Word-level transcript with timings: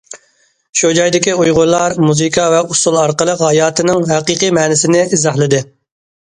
شۇ 0.79 0.89
جايدىكى 0.99 1.35
ئۇيغۇرلار 1.43 1.95
مۇزىكا 2.05 2.45
ۋە 2.55 2.61
ئۇسسۇل 2.69 2.97
ئارقىلىق 3.03 3.45
ھاياتنىڭ 3.49 4.03
ھەقىقىي 4.13 4.55
مەنىسىنى 4.61 5.05
ئىزاھلىدى. 5.05 5.63